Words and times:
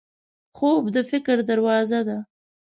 خوب 0.57 0.83
د 0.95 0.97
فکر 1.11 1.37
دروازه 1.49 1.99
ده 2.07 2.17